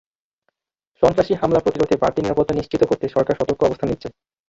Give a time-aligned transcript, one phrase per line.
[1.03, 4.07] সন্ত্রাসী হামলা প্রতিরোধে বাড়তি নিরাপত্তা নিশ্চিত করতে সরকার সতর্ক অবস্থান নিচ্ছে।